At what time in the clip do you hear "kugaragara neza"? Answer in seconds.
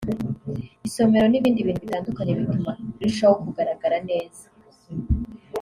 3.43-4.45